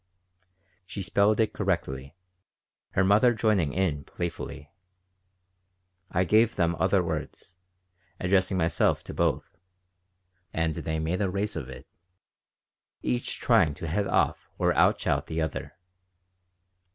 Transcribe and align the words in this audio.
She 0.87 1.03
spelled 1.03 1.39
it 1.39 1.53
correctly, 1.53 2.15
her 2.93 3.03
mother 3.03 3.35
joining 3.35 3.71
in 3.71 4.03
playfully. 4.03 4.71
I 6.09 6.23
gave 6.23 6.55
them 6.55 6.75
other 6.79 7.03
words, 7.03 7.55
addressing 8.19 8.57
myself 8.57 9.03
to 9.03 9.13
both, 9.13 9.55
and 10.55 10.73
they 10.73 10.97
made 10.97 11.21
a 11.21 11.29
race 11.29 11.55
of 11.55 11.69
it, 11.69 11.85
each 13.03 13.37
trying 13.39 13.75
to 13.75 13.85
head 13.87 14.07
off 14.07 14.49
or 14.57 14.73
outshout 14.73 15.27
the 15.27 15.39
other. 15.39 15.77